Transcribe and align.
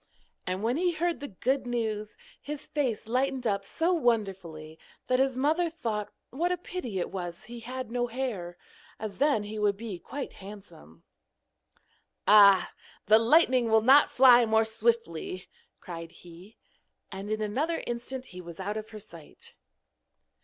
And 0.47 0.63
when 0.63 0.77
he 0.77 0.93
heard 0.93 1.19
the 1.19 1.27
good 1.27 1.67
news, 1.67 2.17
his 2.41 2.67
face 2.67 3.07
lightened 3.07 3.45
up 3.45 3.63
so 3.63 3.93
wonderfully 3.93 4.79
that 5.05 5.19
his 5.19 5.37
mother 5.37 5.69
thought 5.69 6.11
what 6.31 6.51
a 6.51 6.57
pity 6.57 6.97
it 6.97 7.11
was 7.11 7.41
that 7.41 7.45
he 7.45 7.59
had 7.59 7.91
no 7.91 8.07
hair, 8.07 8.57
as 8.99 9.19
then 9.19 9.43
he 9.43 9.59
would 9.59 9.77
be 9.77 9.99
quite 9.99 10.33
handsome. 10.33 11.03
'Ah, 12.27 12.73
the 13.05 13.19
lightning 13.19 13.69
will 13.69 13.83
not 13.83 14.09
fly 14.09 14.43
more 14.43 14.65
swiftly,' 14.65 15.47
cried 15.79 16.09
he. 16.09 16.57
And 17.11 17.29
in 17.29 17.39
another 17.39 17.83
instant 17.85 18.25
he 18.25 18.41
was 18.41 18.59
out 18.59 18.77
of 18.77 18.89
her 18.89 18.99
sight. 18.99 19.53